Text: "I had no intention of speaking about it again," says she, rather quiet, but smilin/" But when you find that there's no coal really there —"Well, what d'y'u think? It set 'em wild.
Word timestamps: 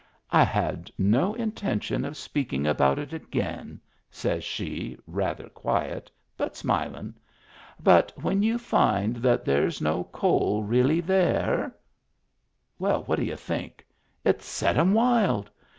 "I 0.31 0.43
had 0.43 0.89
no 0.97 1.35
intention 1.35 2.05
of 2.05 2.17
speaking 2.17 2.65
about 2.65 2.97
it 2.97 3.13
again," 3.13 3.79
says 4.09 4.43
she, 4.43 4.97
rather 5.05 5.47
quiet, 5.49 6.09
but 6.35 6.55
smilin/" 6.55 7.13
But 7.79 8.11
when 8.19 8.41
you 8.41 8.57
find 8.57 9.17
that 9.17 9.45
there's 9.45 9.79
no 9.79 10.05
coal 10.05 10.63
really 10.63 11.01
there 11.01 11.75
—"Well, 12.79 13.03
what 13.03 13.19
d'y'u 13.19 13.35
think? 13.37 13.85
It 14.25 14.41
set 14.41 14.75
'em 14.75 14.95
wild. 14.95 15.51